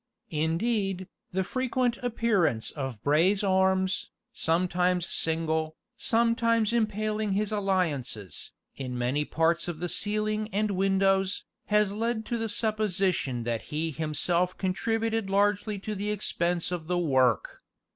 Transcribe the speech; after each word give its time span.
Indeed, 0.31 1.07
the 1.31 1.43
frequent 1.43 1.97
appearance 1.97 2.71
of 2.71 3.03
Bray's 3.03 3.43
arms, 3.43 4.09
sometimes 4.33 5.05
single, 5.05 5.75
sometimes 5.95 6.73
impaling 6.73 7.33
his 7.33 7.51
alliances, 7.51 8.51
in 8.75 8.97
many 8.97 9.25
parts 9.25 9.67
of 9.67 9.77
the 9.77 9.87
ceiling 9.87 10.49
and 10.51 10.71
windows, 10.71 11.45
has 11.67 11.91
led 11.91 12.25
to 12.25 12.39
the 12.39 12.49
supposition 12.49 13.43
that 13.43 13.65
he 13.69 13.91
himself 13.91 14.57
contributed 14.57 15.29
largely 15.29 15.77
to 15.77 15.93
the 15.93 16.09
expense 16.09 16.71
of 16.71 16.87
the 16.87 16.97
work. 16.97 17.61